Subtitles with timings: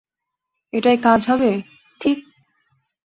[0.73, 1.51] এটায় কাজ হবে,
[2.01, 2.17] ঠিক?